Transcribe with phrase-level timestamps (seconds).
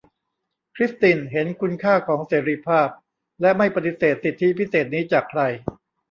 [0.75, 2.89] คริสตินเห็นคุณค่าของเสรีภาพ
[3.41, 5.41] และไม่ปฎิเสธสิทธิพิเศษนี้จากใคร